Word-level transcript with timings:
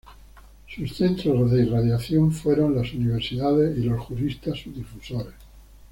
Sus 0.67 0.95
centros 0.95 1.51
de 1.51 1.61
irradiación 1.61 2.31
fueron 2.31 2.75
las 2.75 2.91
universidades 2.91 3.77
y 3.77 3.83
los 3.83 4.01
juristas 4.01 4.57
sus 4.57 4.75
difusores. 4.75 5.35